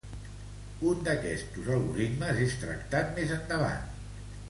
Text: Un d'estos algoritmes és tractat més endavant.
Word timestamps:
Un 0.91 1.03
d'estos 1.09 1.69
algoritmes 1.75 2.43
és 2.49 2.59
tractat 2.65 3.17
més 3.21 3.39
endavant. 3.41 3.99